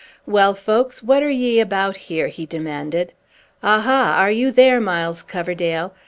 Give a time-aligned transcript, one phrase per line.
[0.25, 3.13] "Well, folks, what are ye about here?" he demanded.
[3.61, 4.15] "Aha!
[4.17, 5.93] are you there, Miles Coverdale?